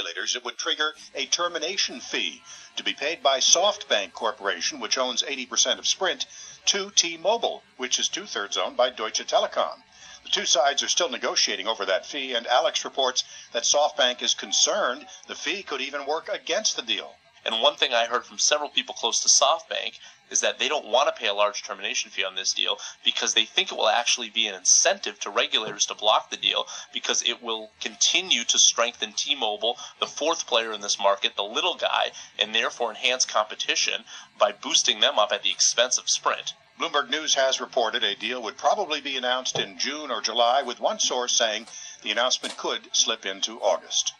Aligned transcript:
regulators, 0.00 0.34
it 0.34 0.42
would 0.42 0.56
trigger 0.56 0.94
a 1.14 1.26
termination 1.26 2.00
fee 2.00 2.42
to 2.74 2.82
be 2.82 2.94
paid 2.94 3.22
by 3.22 3.38
SoftBank 3.38 4.14
Corporation, 4.14 4.80
which 4.80 4.96
owns 4.96 5.22
80% 5.22 5.78
of 5.78 5.86
Sprint, 5.86 6.24
to 6.64 6.90
T-Mobile, 6.92 7.62
which 7.76 7.98
is 7.98 8.08
two-thirds 8.08 8.56
owned 8.56 8.78
by 8.78 8.88
Deutsche 8.88 9.26
Telekom. 9.26 9.82
The 10.22 10.30
two 10.30 10.46
sides 10.46 10.82
are 10.82 10.88
still 10.88 11.10
negotiating 11.10 11.68
over 11.68 11.84
that 11.84 12.06
fee, 12.06 12.32
and 12.32 12.46
Alex 12.46 12.82
reports 12.82 13.24
that 13.52 13.64
SoftBank 13.64 14.22
is 14.22 14.32
concerned 14.32 15.06
the 15.26 15.34
fee 15.34 15.62
could 15.62 15.82
even 15.82 16.06
work 16.06 16.30
against 16.30 16.76
the 16.76 16.82
deal. 16.82 17.16
And 17.44 17.60
one 17.60 17.76
thing 17.76 17.92
I 17.92 18.06
heard 18.06 18.24
from 18.24 18.38
several 18.38 18.70
people 18.70 18.94
close 18.94 19.20
to 19.20 19.28
SoftBank 19.28 19.98
is 20.30 20.40
that 20.40 20.58
they 20.58 20.68
don't 20.68 20.86
want 20.86 21.08
to 21.08 21.20
pay 21.20 21.28
a 21.28 21.34
large 21.34 21.62
termination 21.62 22.10
fee 22.10 22.24
on 22.24 22.34
this 22.34 22.52
deal 22.52 22.78
because 23.04 23.34
they 23.34 23.44
think 23.44 23.70
it 23.70 23.76
will 23.76 23.88
actually 23.88 24.30
be 24.30 24.46
an 24.46 24.54
incentive 24.54 25.18
to 25.20 25.30
regulators 25.30 25.86
to 25.86 25.94
block 25.94 26.30
the 26.30 26.36
deal 26.36 26.66
because 26.92 27.22
it 27.22 27.42
will 27.42 27.70
continue 27.80 28.44
to 28.44 28.58
strengthen 28.58 29.12
T-Mobile, 29.12 29.76
the 29.98 30.06
fourth 30.06 30.46
player 30.46 30.72
in 30.72 30.80
this 30.80 30.98
market, 30.98 31.36
the 31.36 31.42
little 31.42 31.74
guy, 31.74 32.12
and 32.38 32.54
therefore 32.54 32.90
enhance 32.90 33.24
competition 33.24 34.04
by 34.38 34.52
boosting 34.52 35.00
them 35.00 35.18
up 35.18 35.32
at 35.32 35.42
the 35.42 35.50
expense 35.50 35.98
of 35.98 36.08
Sprint. 36.08 36.54
Bloomberg 36.78 37.10
News 37.10 37.34
has 37.34 37.60
reported 37.60 38.02
a 38.02 38.14
deal 38.14 38.42
would 38.42 38.56
probably 38.56 39.02
be 39.02 39.16
announced 39.16 39.58
in 39.58 39.78
June 39.78 40.10
or 40.10 40.22
July, 40.22 40.62
with 40.62 40.80
one 40.80 40.98
source 40.98 41.36
saying 41.36 41.66
the 42.02 42.10
announcement 42.10 42.56
could 42.56 42.88
slip 42.96 43.26
into 43.26 43.60
August. 43.60 44.14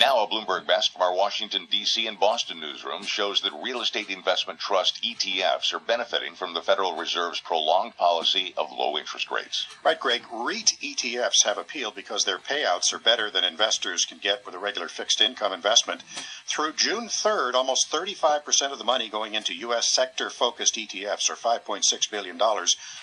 Now, 0.00 0.24
a 0.24 0.26
Bloomberg 0.26 0.66
Best 0.66 0.92
from 0.92 1.02
our 1.02 1.14
Washington, 1.14 1.68
D.C. 1.70 2.06
and 2.06 2.18
Boston 2.18 2.58
newsroom 2.58 3.04
shows 3.04 3.42
that 3.42 3.52
real 3.62 3.82
estate 3.82 4.08
investment 4.08 4.58
trust 4.58 5.00
ETFs 5.02 5.72
are 5.72 5.78
benefiting 5.78 6.34
from 6.34 6.54
the 6.54 6.62
Federal 6.62 6.96
Reserve's 6.96 7.40
prolonged 7.40 7.96
policy 7.96 8.54
of 8.56 8.72
low 8.72 8.98
interest 8.98 9.30
rates. 9.30 9.66
Right, 9.84 10.00
Greg. 10.00 10.22
REIT 10.32 10.78
ETFs 10.82 11.44
have 11.44 11.58
appeal 11.58 11.92
because 11.92 12.24
their 12.24 12.38
payouts 12.38 12.92
are 12.92 12.98
better 12.98 13.30
than 13.30 13.44
investors 13.44 14.04
can 14.04 14.18
get 14.18 14.44
with 14.44 14.54
a 14.54 14.58
regular 14.58 14.88
fixed 14.88 15.20
income 15.20 15.52
investment. 15.52 16.02
Through 16.46 16.72
June 16.72 17.08
3rd, 17.08 17.54
almost 17.54 17.92
35% 17.92 18.72
of 18.72 18.78
the 18.78 18.84
money 18.84 19.08
going 19.08 19.34
into 19.34 19.54
U.S. 19.54 19.92
sector 19.92 20.30
focused 20.30 20.74
ETFs, 20.74 21.30
or 21.30 21.36
$5.6 21.36 22.10
billion, 22.10 22.38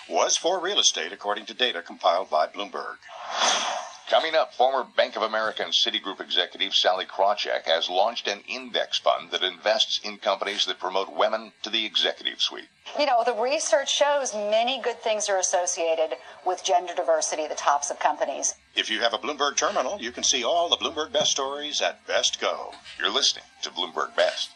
was 0.08 0.36
for 0.36 0.60
real 0.60 0.80
estate, 0.80 1.12
according 1.12 1.46
to 1.46 1.54
data 1.54 1.82
compiled 1.82 2.28
by 2.28 2.46
Bloomberg. 2.46 2.96
Coming 4.10 4.34
up, 4.34 4.52
former 4.52 4.82
Bank 4.96 5.14
of 5.14 5.22
America 5.22 5.62
and 5.62 5.72
Citigroup 5.72 6.20
executive 6.20 6.74
Sallie 6.74 7.04
Krawcheck 7.04 7.66
has 7.66 7.88
launched 7.88 8.26
an 8.26 8.40
index 8.48 8.98
fund 8.98 9.30
that 9.30 9.44
invests 9.44 10.00
in 10.02 10.18
companies 10.18 10.66
that 10.66 10.80
promote 10.80 11.14
women 11.14 11.52
to 11.62 11.70
the 11.70 11.86
executive 11.86 12.40
suite. 12.40 12.66
You 12.98 13.06
know, 13.06 13.22
the 13.24 13.40
research 13.40 13.88
shows 13.88 14.34
many 14.34 14.82
good 14.82 15.00
things 15.00 15.28
are 15.28 15.38
associated 15.38 16.16
with 16.44 16.64
gender 16.64 16.92
diversity 16.92 17.44
at 17.44 17.50
the 17.50 17.54
tops 17.54 17.88
of 17.88 18.00
companies. 18.00 18.56
If 18.74 18.90
you 18.90 18.98
have 18.98 19.14
a 19.14 19.18
Bloomberg 19.18 19.54
terminal, 19.56 20.00
you 20.00 20.10
can 20.10 20.24
see 20.24 20.42
all 20.42 20.68
the 20.68 20.76
Bloomberg 20.76 21.12
Best 21.12 21.30
stories 21.30 21.80
at 21.80 22.04
Best 22.08 22.40
Go. 22.40 22.72
You're 22.98 23.12
listening 23.12 23.44
to 23.62 23.70
Bloomberg 23.70 24.16
Best 24.16 24.50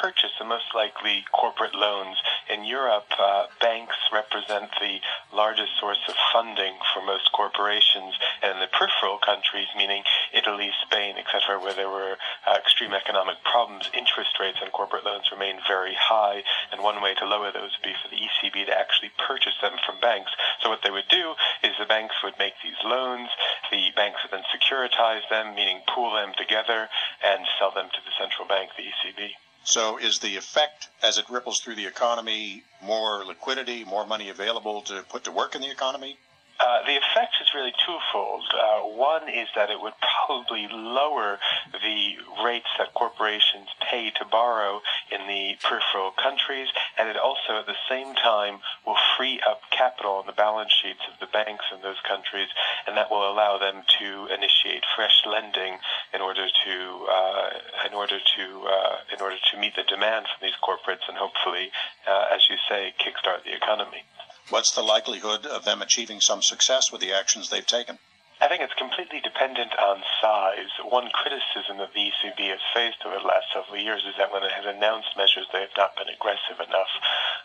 purchase 0.00 0.32
the 0.38 0.44
most 0.44 0.72
likely 0.74 1.24
corporate 1.32 1.74
loans. 1.74 2.16
In 2.50 2.64
Europe, 2.64 3.06
uh, 3.16 3.46
banks 3.60 3.94
represent 4.12 4.74
the 4.80 4.98
largest 5.32 5.78
source 5.78 6.02
of 6.08 6.16
funding 6.32 6.74
for 6.92 7.00
most 7.00 7.30
corporations, 7.30 8.18
and 8.42 8.54
in 8.54 8.58
the 8.58 8.66
peripheral 8.66 9.18
countries, 9.18 9.68
meaning 9.76 10.02
Italy, 10.34 10.72
Spain, 10.82 11.14
etc., 11.16 11.60
where 11.60 11.74
there 11.74 11.88
were 11.88 12.18
uh, 12.48 12.58
extreme 12.58 12.92
economic 12.92 13.38
problems, 13.44 13.88
interest 13.94 14.34
rates 14.40 14.58
on 14.60 14.70
corporate 14.72 15.04
loans 15.04 15.30
remain 15.30 15.62
very 15.68 15.94
high, 15.94 16.42
and 16.72 16.82
one 16.82 17.00
way 17.00 17.14
to 17.14 17.24
lower 17.24 17.52
those 17.52 17.70
would 17.78 17.86
be 17.86 17.94
for 18.02 18.10
the 18.10 18.18
ECB 18.18 18.66
to 18.66 18.74
actually 18.76 19.12
purchase 19.14 19.54
them 19.62 19.78
from 19.86 20.00
banks. 20.00 20.32
So 20.60 20.70
what 20.70 20.82
they 20.82 20.90
would 20.90 21.08
do 21.08 21.38
is 21.62 21.78
the 21.78 21.86
banks 21.86 22.16
would 22.24 22.34
make 22.36 22.54
these 22.64 22.82
loans, 22.82 23.30
the 23.70 23.94
banks 23.94 24.26
would 24.26 24.34
then 24.34 24.46
securitize 24.50 25.22
them, 25.30 25.54
meaning 25.54 25.82
pool 25.86 26.10
them 26.14 26.32
together, 26.36 26.90
and 27.22 27.46
sell 27.60 27.70
them 27.70 27.86
to 27.94 28.00
the 28.02 28.14
central 28.18 28.48
bank, 28.48 28.74
the 28.74 28.90
ECB. 28.90 29.38
So, 29.70 29.98
is 29.98 30.18
the 30.18 30.34
effect 30.36 30.88
as 31.00 31.16
it 31.16 31.30
ripples 31.30 31.60
through 31.60 31.76
the 31.76 31.86
economy 31.86 32.64
more 32.82 33.24
liquidity, 33.24 33.84
more 33.84 34.04
money 34.04 34.28
available 34.28 34.82
to 34.82 35.04
put 35.08 35.22
to 35.24 35.30
work 35.30 35.54
in 35.54 35.60
the 35.60 35.70
economy? 35.70 36.18
Uh, 36.58 36.84
the 36.84 36.96
effect 36.96 37.36
is 37.40 37.48
really 37.54 37.72
twofold. 37.86 38.42
Uh, 38.52 38.80
one 38.80 39.28
is 39.30 39.48
that 39.54 39.70
it 39.70 39.80
would 39.80 39.94
probably 40.26 40.66
lower 40.70 41.38
the 41.72 42.16
rates 42.44 42.68
that 42.78 42.92
corporations 42.94 43.68
pay 43.80 44.10
to 44.10 44.24
borrow 44.26 44.82
in 45.10 45.26
the 45.26 45.56
peripheral 45.62 46.10
countries, 46.20 46.68
and 46.98 47.08
it 47.08 47.16
also 47.16 47.56
at 47.56 47.66
the 47.66 47.78
same 47.88 48.14
time 48.16 48.58
will 48.84 48.98
free 49.16 49.40
up 49.48 49.62
capital 49.70 50.20
on 50.20 50.26
the 50.26 50.32
balance 50.32 50.72
sheets 50.82 51.00
of 51.08 51.18
the 51.20 51.32
banks 51.32 51.64
in 51.72 51.80
those 51.80 52.00
countries, 52.06 52.48
and 52.86 52.96
that 52.96 53.10
will 53.10 53.24
allow 53.30 53.56
them 53.56 53.82
to 53.98 54.26
initiate 54.34 54.84
fresh 54.94 55.22
lending 55.24 55.78
in 56.14 56.20
order 56.20 56.46
to 56.46 56.74
uh, 57.06 57.86
in 57.86 57.94
order 57.94 58.18
to 58.18 58.44
uh, 58.66 58.96
in 59.14 59.20
order 59.20 59.36
to 59.52 59.58
meet 59.58 59.76
the 59.76 59.84
demand 59.84 60.26
from 60.26 60.46
these 60.46 60.56
corporates 60.62 61.06
and 61.08 61.16
hopefully, 61.16 61.70
uh, 62.08 62.34
as 62.34 62.48
you 62.48 62.56
say, 62.68 62.92
kickstart 62.98 63.44
the 63.44 63.54
economy. 63.54 64.02
What's 64.50 64.74
the 64.74 64.82
likelihood 64.82 65.46
of 65.46 65.64
them 65.64 65.82
achieving 65.82 66.20
some 66.20 66.42
success 66.42 66.90
with 66.90 67.00
the 67.00 67.12
actions 67.12 67.50
they've 67.50 67.66
taken? 67.66 67.98
I 68.40 68.48
think 68.48 68.64
it's 68.64 68.72
completely 68.80 69.20
dependent 69.20 69.68
on 69.76 70.00
size. 70.16 70.72
One 70.88 71.12
criticism 71.12 71.76
that 71.76 71.92
the 71.92 72.08
ECB 72.08 72.48
has 72.48 72.64
faced 72.72 73.04
over 73.04 73.20
the 73.20 73.28
last 73.28 73.52
several 73.52 73.76
years 73.76 74.00
is 74.08 74.16
that 74.16 74.32
when 74.32 74.40
it 74.40 74.50
has 74.56 74.64
announced 74.64 75.12
measures, 75.12 75.44
they 75.52 75.60
have 75.60 75.76
not 75.76 75.92
been 75.92 76.08
aggressive 76.08 76.56
enough. 76.56 76.88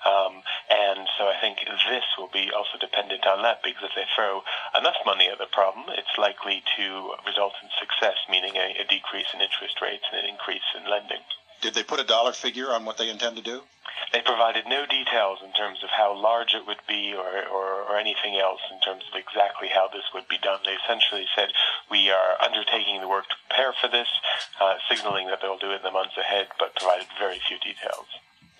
Um, 0.05 0.45
and 0.69 1.09
so 1.17 1.25
I 1.25 1.35
think 1.41 1.65
this 1.65 2.05
will 2.17 2.29
be 2.29 2.53
also 2.53 2.77
dependent 2.77 3.25
on 3.25 3.41
that 3.41 3.65
because 3.65 3.89
if 3.89 3.95
they 3.97 4.05
throw 4.13 4.45
enough 4.77 5.01
money 5.05 5.27
at 5.27 5.41
the 5.41 5.49
problem, 5.49 5.89
it's 5.97 6.13
likely 6.17 6.61
to 6.77 7.17
result 7.25 7.53
in 7.61 7.69
success, 7.81 8.15
meaning 8.29 8.55
a, 8.55 8.77
a 8.81 8.85
decrease 8.85 9.27
in 9.33 9.41
interest 9.41 9.81
rates 9.81 10.05
and 10.13 10.21
an 10.21 10.29
increase 10.29 10.65
in 10.77 10.85
lending. 10.89 11.25
Did 11.61 11.73
they 11.73 11.83
put 11.83 11.99
a 11.99 12.05
dollar 12.05 12.33
figure 12.33 12.69
on 12.69 12.85
what 12.85 12.97
they 12.97 13.09
intend 13.09 13.37
to 13.37 13.41
do? 13.41 13.61
They 14.13 14.21
provided 14.21 14.67
no 14.67 14.85
details 14.85 15.39
in 15.43 15.51
terms 15.53 15.83
of 15.83 15.89
how 15.89 16.13
large 16.13 16.53
it 16.53 16.67
would 16.67 16.83
be 16.87 17.15
or, 17.15 17.47
or, 17.47 17.89
or, 17.89 17.97
anything 17.97 18.37
else 18.37 18.61
in 18.71 18.79
terms 18.81 19.03
of 19.09 19.17
exactly 19.17 19.69
how 19.69 19.87
this 19.87 20.03
would 20.13 20.27
be 20.27 20.37
done. 20.37 20.59
They 20.63 20.77
essentially 20.77 21.25
said, 21.35 21.49
we 21.89 22.11
are 22.11 22.37
undertaking 22.41 23.01
the 23.01 23.07
work 23.07 23.25
to 23.29 23.35
prepare 23.47 23.73
for 23.73 23.87
this, 23.87 24.07
uh, 24.61 24.75
signaling 24.87 25.27
that 25.27 25.41
they'll 25.41 25.57
do 25.57 25.71
it 25.71 25.77
in 25.77 25.83
the 25.83 25.91
months 25.91 26.17
ahead, 26.17 26.47
but 26.59 26.75
provided 26.75 27.07
very 27.17 27.39
few 27.47 27.57
details. 27.59 28.05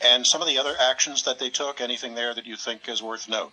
And 0.01 0.25
some 0.25 0.41
of 0.41 0.47
the 0.47 0.57
other 0.57 0.75
actions 0.79 1.23
that 1.23 1.39
they 1.39 1.50
took, 1.50 1.81
anything 1.81 2.16
there 2.16 2.33
that 2.33 2.45
you 2.45 2.56
think 2.56 2.88
is 2.89 3.01
worth 3.01 3.29
note? 3.29 3.51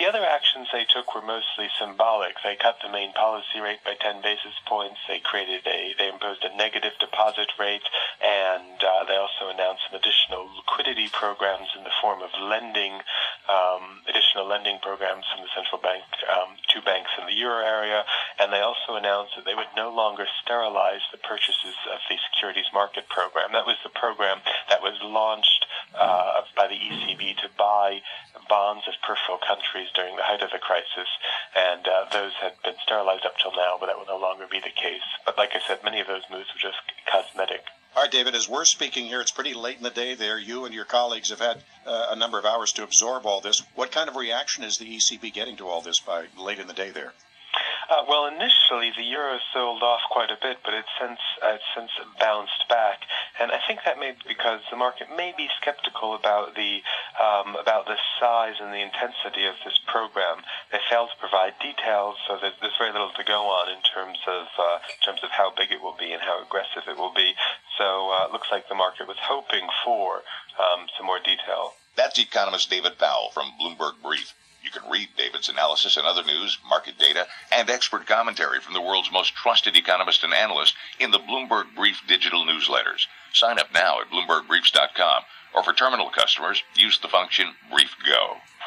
The 0.00 0.08
other 0.08 0.24
actions 0.24 0.68
they 0.72 0.86
took 0.88 1.14
were 1.14 1.20
mostly 1.20 1.68
symbolic. 1.78 2.32
They 2.42 2.56
cut 2.56 2.80
the 2.80 2.88
main 2.88 3.12
policy 3.12 3.60
rate 3.60 3.84
by 3.84 3.92
10 4.00 4.22
basis 4.22 4.56
points. 4.64 4.96
They 5.06 5.20
created 5.20 5.60
a, 5.66 5.92
they 5.98 6.08
imposed 6.08 6.42
a 6.42 6.56
negative 6.56 6.96
deposit 6.98 7.52
rate, 7.60 7.84
and 8.24 8.80
uh, 8.80 9.04
they 9.04 9.16
also 9.20 9.52
announced 9.52 9.84
some 9.84 10.00
additional 10.00 10.48
liquidity 10.56 11.12
programs 11.12 11.68
in 11.76 11.84
the 11.84 11.92
form 12.00 12.22
of 12.24 12.32
lending, 12.40 13.04
um, 13.52 14.00
additional 14.08 14.48
lending 14.48 14.80
programs 14.80 15.28
from 15.28 15.44
the 15.44 15.52
central 15.52 15.76
bank 15.84 16.08
um, 16.32 16.56
to 16.72 16.80
banks 16.80 17.12
in 17.20 17.26
the 17.28 17.36
euro 17.36 17.60
area. 17.60 18.00
And 18.40 18.48
they 18.48 18.64
also 18.64 18.96
announced 18.96 19.36
that 19.36 19.44
they 19.44 19.54
would 19.54 19.76
no 19.76 19.92
longer 19.92 20.24
sterilize 20.40 21.04
the 21.12 21.20
purchases 21.20 21.76
of 21.92 22.00
the 22.08 22.16
securities 22.32 22.72
market 22.72 23.04
program. 23.12 23.52
That 23.52 23.68
was 23.68 23.76
the 23.84 23.92
program 23.92 24.40
that 24.72 24.80
was 24.80 24.96
launched 25.04 25.59
uh, 25.94 26.42
by 26.56 26.68
the 26.68 26.74
ECB 26.74 27.36
to 27.38 27.48
buy 27.58 28.00
bonds 28.48 28.82
of 28.88 28.94
peripheral 29.06 29.38
countries 29.38 29.88
during 29.94 30.16
the 30.16 30.22
height 30.22 30.42
of 30.42 30.50
the 30.50 30.58
crisis, 30.58 31.08
and 31.54 31.86
uh, 31.86 32.06
those 32.12 32.32
had 32.40 32.52
been 32.64 32.74
sterilized 32.82 33.24
up 33.24 33.38
till 33.38 33.52
now, 33.52 33.76
but 33.78 33.86
that 33.86 33.96
will 33.96 34.06
no 34.06 34.18
longer 34.18 34.46
be 34.50 34.58
the 34.60 34.74
case. 34.74 35.06
But 35.24 35.38
like 35.38 35.50
I 35.54 35.60
said, 35.66 35.82
many 35.84 36.00
of 36.00 36.06
those 36.06 36.26
moves 36.30 36.48
were 36.52 36.60
just 36.60 36.82
cosmetic. 37.06 37.62
All 37.96 38.02
right, 38.02 38.10
David, 38.10 38.34
as 38.34 38.48
we're 38.48 38.64
speaking 38.64 39.06
here, 39.06 39.20
it's 39.20 39.32
pretty 39.32 39.54
late 39.54 39.76
in 39.76 39.82
the 39.82 39.90
day 39.90 40.14
there. 40.14 40.38
You 40.38 40.64
and 40.64 40.74
your 40.74 40.84
colleagues 40.84 41.30
have 41.30 41.40
had 41.40 41.62
uh, 41.86 42.08
a 42.10 42.16
number 42.16 42.38
of 42.38 42.44
hours 42.44 42.70
to 42.72 42.84
absorb 42.84 43.26
all 43.26 43.40
this. 43.40 43.62
What 43.74 43.90
kind 43.90 44.08
of 44.08 44.14
reaction 44.14 44.62
is 44.62 44.78
the 44.78 44.86
ECB 44.86 45.32
getting 45.32 45.56
to 45.56 45.66
all 45.66 45.80
this 45.80 45.98
by 45.98 46.26
late 46.38 46.60
in 46.60 46.68
the 46.68 46.72
day 46.72 46.90
there? 46.90 47.14
Uh, 47.90 48.04
well, 48.08 48.26
initially 48.26 48.92
the 48.96 49.02
euro 49.02 49.38
sold 49.52 49.82
off 49.82 50.00
quite 50.10 50.30
a 50.30 50.38
bit, 50.40 50.58
but 50.64 50.74
it's 50.74 50.88
since 51.00 51.18
uh, 51.42 51.54
it's 51.54 51.64
since 51.74 51.90
bounced 52.20 52.64
back, 52.68 52.89
and 53.40 53.50
I 53.50 53.58
think 53.66 53.80
that 53.88 53.98
may 53.98 54.12
be 54.12 54.22
because 54.28 54.60
the 54.70 54.76
market 54.76 55.08
may 55.16 55.32
be 55.36 55.48
skeptical 55.60 56.14
about 56.14 56.54
the 56.54 56.84
um, 57.16 57.56
about 57.56 57.86
the 57.88 57.96
size 58.20 58.60
and 58.60 58.68
the 58.68 58.84
intensity 58.84 59.48
of 59.48 59.56
this 59.64 59.80
program. 59.88 60.44
They 60.70 60.78
failed 60.92 61.08
to 61.08 61.18
provide 61.18 61.56
details, 61.58 62.20
so 62.28 62.36
there's, 62.36 62.52
there's 62.60 62.76
very 62.76 62.92
little 62.92 63.10
to 63.16 63.24
go 63.24 63.48
on 63.48 63.72
in 63.72 63.80
terms 63.80 64.20
of 64.28 64.44
uh, 64.60 64.78
in 64.84 65.00
terms 65.00 65.24
of 65.24 65.32
how 65.32 65.52
big 65.56 65.72
it 65.72 65.80
will 65.80 65.96
be 65.96 66.12
and 66.12 66.20
how 66.20 66.44
aggressive 66.44 66.84
it 66.84 67.00
will 67.00 67.16
be. 67.16 67.32
So 67.80 68.12
uh, 68.12 68.28
it 68.28 68.32
looks 68.32 68.52
like 68.52 68.68
the 68.68 68.76
market 68.76 69.08
was 69.08 69.18
hoping 69.18 69.64
for 69.84 70.20
um, 70.60 70.86
some 70.96 71.06
more 71.06 71.18
detail. 71.18 71.72
That's 71.96 72.20
economist 72.20 72.68
David 72.68 72.98
Powell 73.00 73.32
from 73.32 73.56
Bloomberg 73.56 73.96
Brief. 74.04 74.36
You 74.62 74.70
can 74.70 74.90
read 74.90 75.08
David's 75.16 75.48
analysis 75.48 75.96
and 75.96 76.06
other 76.06 76.22
news, 76.22 76.58
market 76.68 76.98
data, 76.98 77.26
and 77.50 77.70
expert 77.70 78.06
commentary 78.06 78.60
from 78.60 78.74
the 78.74 78.80
world's 78.80 79.10
most 79.10 79.34
trusted 79.34 79.76
economist 79.76 80.22
and 80.22 80.34
analyst 80.34 80.74
in 80.98 81.10
the 81.10 81.18
Bloomberg 81.18 81.74
Brief 81.74 82.02
digital 82.06 82.44
newsletters. 82.44 83.06
Sign 83.32 83.58
up 83.58 83.72
now 83.72 84.00
at 84.00 84.10
BloombergBriefs.com, 84.10 85.22
or 85.54 85.62
for 85.62 85.72
terminal 85.72 86.10
customers, 86.10 86.62
use 86.76 86.98
the 86.98 87.08
function 87.08 87.54
BriefGo. 87.72 88.36
shaping 88.36 88.59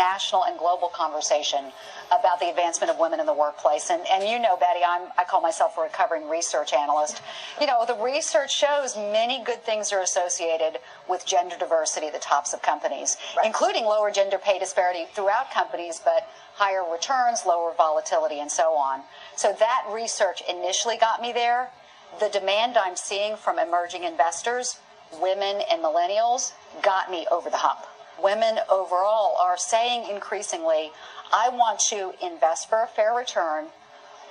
national 0.00 0.44
and 0.44 0.58
global 0.58 0.88
conversation 0.88 1.72
about 2.08 2.40
the 2.40 2.48
advancement 2.48 2.90
of 2.90 2.98
women 2.98 3.20
in 3.20 3.26
the 3.26 3.34
workplace. 3.34 3.90
And, 3.90 4.02
and 4.10 4.24
you 4.24 4.38
know, 4.38 4.56
Betty, 4.56 4.80
I'm, 4.86 5.08
I 5.18 5.24
call 5.24 5.40
myself 5.40 5.76
a 5.78 5.82
recovering 5.82 6.28
research 6.28 6.72
analyst. 6.72 7.20
You 7.60 7.66
know, 7.66 7.84
the 7.86 7.94
research 7.94 8.50
shows 8.52 8.96
many 8.96 9.44
good 9.44 9.62
things 9.62 9.92
are 9.92 10.00
associated 10.00 10.78
with 11.08 11.26
gender 11.26 11.56
diversity 11.58 12.06
at 12.06 12.12
the 12.12 12.18
tops 12.18 12.52
of 12.52 12.62
companies, 12.62 13.16
right. 13.36 13.46
including 13.46 13.84
lower 13.84 14.10
gender 14.10 14.38
pay 14.38 14.58
disparity 14.58 15.04
throughout 15.14 15.50
companies, 15.52 16.00
but 16.02 16.28
higher 16.54 16.82
returns, 16.90 17.44
lower 17.46 17.72
volatility, 17.76 18.40
and 18.40 18.50
so 18.50 18.74
on. 18.74 19.02
So 19.36 19.54
that 19.58 19.84
research 19.92 20.42
initially 20.48 20.96
got 20.96 21.20
me 21.20 21.32
there. 21.32 21.70
The 22.18 22.28
demand 22.28 22.76
I'm 22.76 22.96
seeing 22.96 23.36
from 23.36 23.58
emerging 23.58 24.04
investors, 24.04 24.80
women 25.20 25.62
and 25.70 25.82
millennials, 25.82 26.52
got 26.82 27.10
me 27.10 27.26
over 27.30 27.50
the 27.50 27.58
hump. 27.58 27.80
Women 28.18 28.60
overall 28.68 29.36
are 29.40 29.56
saying 29.56 30.08
increasingly, 30.08 30.92
I 31.32 31.48
want 31.48 31.80
to 31.90 32.14
invest 32.20 32.68
for 32.68 32.82
a 32.82 32.86
fair 32.86 33.14
return, 33.14 33.66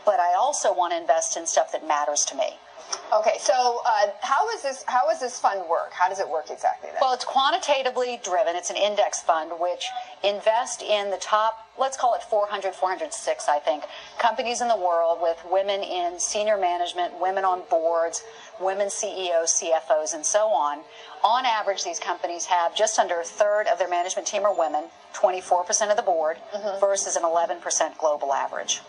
but 0.06 0.20
I 0.20 0.34
also 0.34 0.74
want 0.74 0.94
to 0.94 0.98
invest 0.98 1.38
in 1.38 1.48
stuff 1.48 1.72
that 1.72 1.88
matters 1.88 2.22
to 2.26 2.36
me. 2.36 2.58
Okay, 3.12 3.38
so 3.40 3.82
uh, 3.88 4.08
how 4.22 4.48
is 4.50 4.62
this? 4.62 4.84
How 4.88 5.08
does 5.08 5.20
this 5.20 5.40
fund 5.40 5.62
work? 5.68 5.92
How 5.92 6.10
does 6.10 6.20
it 6.20 6.30
work 6.30 6.52
exactly? 6.52 6.90
Then? 6.92 7.00
Well, 7.02 7.14
it's 7.14 7.26
quantitatively 7.26 8.20
driven. 8.24 8.56
It's 8.56 8.70
an 8.70 8.78
index 8.78 9.22
fund 9.22 9.52
which 9.60 9.86
invests 10.24 10.84
in 10.84 11.10
the 11.10 11.18
top, 11.18 11.68
let's 11.80 11.98
call 11.98 12.14
it 12.14 12.22
400, 12.22 12.76
406, 12.76 13.48
I 13.48 13.58
think, 13.60 13.86
companies 14.20 14.62
in 14.62 14.68
the 14.68 14.78
world 14.78 15.20
with 15.22 15.44
women 15.50 15.82
in 15.82 16.20
senior 16.20 16.58
management, 16.58 17.20
women 17.20 17.46
on 17.46 17.64
boards, 17.70 18.22
women 18.60 18.90
CEOs, 18.90 19.62
CFOs, 19.64 20.14
and 20.14 20.26
so 20.26 20.50
on. 20.50 20.80
On 21.24 21.46
average, 21.46 21.84
these 21.84 22.00
companies 22.00 22.46
have 22.46 22.76
just 22.76 23.00
under 23.00 23.20
a 23.20 23.24
third 23.24 23.68
of 23.68 23.80
their 23.80 23.90
management 23.90 24.28
team 24.28 24.44
are 24.44 24.56
women, 24.56 24.86
24% 25.16 25.90
of 25.90 25.98
the 25.98 26.04
board, 26.04 26.38
mm-hmm. 26.54 26.80
versus 26.80 27.16
an 27.16 27.24
11% 27.24 27.98
global 27.98 28.34
average. 28.34 28.82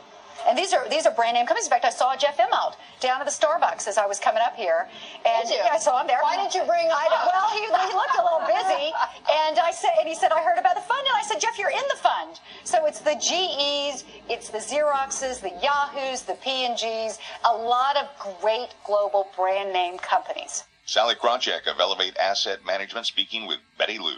And 0.49 0.57
these 0.57 0.73
are 0.73 0.89
these 0.89 1.07
are 1.07 1.13
brand 1.13 1.35
name 1.35 1.47
companies. 1.47 1.67
In 1.67 1.71
fact, 1.71 1.85
I 1.85 1.91
saw 1.91 2.17
Jeff 2.17 2.39
Immelt 2.39 2.77
down 3.01 3.21
at 3.21 3.27
the 3.27 3.33
Starbucks 3.33 3.89
as 3.89 3.99
I 3.99 4.07
was 4.07 4.19
coming 4.19 4.43
up 4.45 4.57
here. 4.57 4.89
And 5.27 5.49
did 5.49 5.57
you? 5.57 5.63
yeah, 5.65 5.73
I 5.73 5.79
saw 5.79 6.01
him 6.01 6.07
there. 6.07 6.19
Why 6.23 6.37
did 6.37 6.55
you 6.55 6.65
bring 6.65 6.87
him 6.87 6.93
I, 6.93 7.09
Well, 7.11 7.51
he, 7.53 7.61
he 7.61 7.95
looked 7.95 8.17
a 8.19 8.23
little 8.23 8.47
busy. 8.47 8.93
And 9.31 9.59
I 9.59 9.71
said, 9.71 9.91
and 9.99 10.09
he 10.09 10.15
said, 10.15 10.33
I 10.33 10.43
heard 10.43 10.59
about 10.59 10.75
the 10.75 10.83
fund. 10.83 11.07
And 11.07 11.17
I 11.17 11.23
said, 11.23 11.41
Jeff, 11.41 11.59
you're 11.59 11.71
in 11.71 11.87
the 11.91 11.99
fund. 11.99 12.41
So 12.65 12.87
it's 12.87 13.01
the 13.01 13.15
GEs, 13.15 14.05
it's 14.29 14.49
the 14.49 14.59
Xeroxes, 14.59 15.41
the 15.41 15.53
Yahoos, 15.63 16.23
the 16.23 16.35
P&Gs, 16.35 17.19
a 17.45 17.55
lot 17.57 17.97
of 17.97 18.09
great 18.41 18.75
global 18.85 19.29
brand 19.37 19.73
name 19.73 19.99
companies. 19.99 20.65
Sallie 20.87 21.15
Krawcheck 21.15 21.67
of 21.71 21.77
Ellevate 21.77 22.17
Asset 22.17 22.65
Management 22.65 23.07
speaking 23.07 23.47
with 23.47 23.59
Betty 23.79 23.99
Liu. 23.99 24.17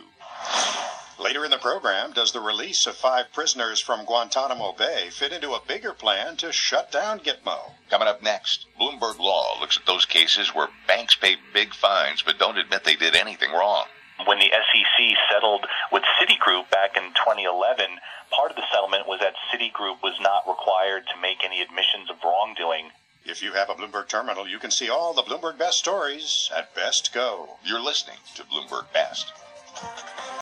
Later 1.23 1.45
in 1.45 1.53
the 1.53 1.59
program, 1.59 2.11
does 2.13 2.33
the 2.33 2.41
release 2.41 2.85
of 2.85 2.97
five 2.97 3.33
prisoners 3.33 3.81
from 3.81 4.05
Guantanamo 4.05 4.73
Bay 4.73 5.09
fit 5.09 5.33
into 5.33 5.53
a 5.53 5.63
bigger 5.65 5.93
plan 5.93 6.37
to 6.39 6.51
shut 6.51 6.91
down 6.91 7.21
Gitmo? 7.21 7.75
Coming 7.91 8.09
up 8.09 8.25
next, 8.25 8.67
Bloomberg 8.77 9.21
Law 9.21 9.61
looks 9.61 9.77
at 9.77 9.87
those 9.87 10.05
cases 10.05 10.53
where 10.53 10.67
banks 10.89 11.15
pay 11.15 11.37
big 11.55 11.75
fines 11.75 12.23
but 12.23 12.41
don't 12.41 12.59
admit 12.59 12.83
they 12.83 12.97
did 12.97 13.15
anything 13.15 13.53
wrong. 13.53 13.85
When 14.27 14.41
the 14.41 14.51
SEC 14.51 15.17
settled 15.31 15.65
with 15.93 16.03
Citigroup 16.21 16.69
back 16.71 16.97
in 16.97 17.05
2011, 17.15 17.87
part 18.33 18.51
of 18.51 18.57
the 18.57 18.67
settlement 18.73 19.07
was 19.07 19.21
that 19.21 19.35
Citigroup 19.55 20.03
was 20.03 20.19
not 20.21 20.43
required 20.49 21.05
to 21.07 21.21
make 21.23 21.45
any 21.45 21.63
admissions 21.63 22.11
of 22.11 22.17
wrongdoing. 22.25 22.91
If 23.25 23.45
you 23.45 23.53
have 23.53 23.71
a 23.71 23.75
Bloomberg 23.75 24.09
terminal, 24.09 24.49
you 24.49 24.59
can 24.59 24.73
see 24.73 24.91
all 24.91 25.15
the 25.15 25.23
Bloomberg 25.23 25.57
Best 25.57 25.79
stories 25.79 26.51
at 26.53 26.75
Best 26.75 27.15
Go. 27.15 27.59
You're 27.65 27.81
listening 27.81 28.19
to 28.35 28.43
Bloomberg 28.43 28.93
Best. 28.93 29.33